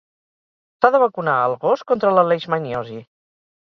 S'ha 0.77 0.91
de 0.95 1.03
vacunar 1.05 1.37
el 1.51 1.55
gos 1.69 1.87
contra 1.95 2.17
la 2.19 2.27
leishmaniosi. 2.35 3.03